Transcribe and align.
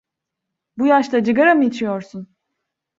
Bu 0.77 0.87
yaşta 0.87 1.23
cıgara 1.23 1.55
mı 1.55 1.65
içiyorsun? 1.65 2.27